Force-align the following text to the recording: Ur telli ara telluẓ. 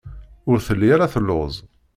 Ur 0.49 0.57
telli 0.67 0.87
ara 0.95 1.11
telluẓ. 1.13 1.55